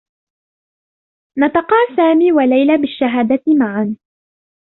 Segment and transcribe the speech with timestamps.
[1.37, 3.95] نطقا سامي و ليلى بالشّهادة معا.